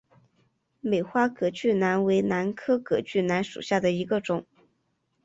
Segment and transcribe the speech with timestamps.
[0.79, 4.43] 美花隔距兰为兰科隔距兰属下的一个种。